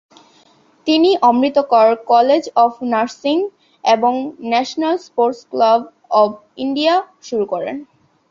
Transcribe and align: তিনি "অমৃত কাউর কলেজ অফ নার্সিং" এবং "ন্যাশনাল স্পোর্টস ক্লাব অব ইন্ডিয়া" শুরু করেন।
তিনি 0.87 1.09
"অমৃত 1.21 1.57
কাউর 1.71 1.91
কলেজ 2.11 2.43
অফ 2.57 2.71
নার্সিং" 2.91 3.37
এবং 3.83 4.13
"ন্যাশনাল 4.51 4.95
স্পোর্টস 5.05 5.39
ক্লাব 5.51 5.81
অব 6.21 6.29
ইন্ডিয়া" 6.57 6.95
শুরু 7.27 7.45
করেন। 7.53 7.75